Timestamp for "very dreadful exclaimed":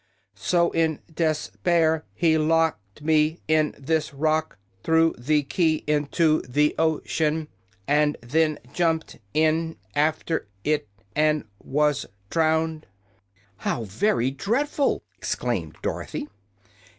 13.83-15.75